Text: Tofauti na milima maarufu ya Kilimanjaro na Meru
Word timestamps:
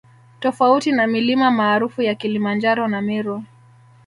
Tofauti 0.39 0.91
na 0.91 1.07
milima 1.07 1.51
maarufu 1.51 2.01
ya 2.01 2.15
Kilimanjaro 2.15 2.87
na 2.87 3.01
Meru 3.01 3.43